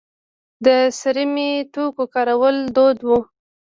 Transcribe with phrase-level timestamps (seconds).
[0.65, 0.67] د
[0.99, 3.09] څرمي توکو کارول دود و